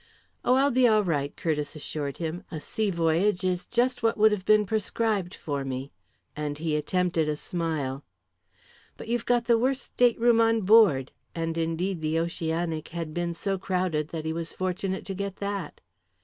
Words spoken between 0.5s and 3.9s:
I'll be all right," Curtiss assured him. "A sea voyage is